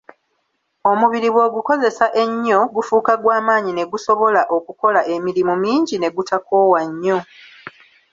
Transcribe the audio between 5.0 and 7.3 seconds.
emirimu mingi ne gutakoowa nnyo.